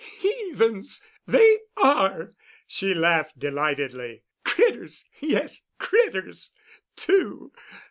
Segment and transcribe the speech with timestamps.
[0.19, 1.03] "Heathens!
[1.27, 2.33] They are,"
[2.65, 4.23] she laughed delightedly.
[4.43, 6.53] "Critters—yes, critters,
[6.95, 7.51] too.